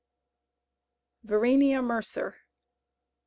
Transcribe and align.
VERENEA 1.21 1.79
MERCER. 1.83 2.37